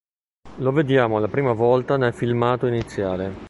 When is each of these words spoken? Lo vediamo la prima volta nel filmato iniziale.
Lo 0.55 0.71
vediamo 0.71 1.19
la 1.19 1.27
prima 1.27 1.53
volta 1.53 1.95
nel 1.95 2.11
filmato 2.15 2.65
iniziale. 2.65 3.33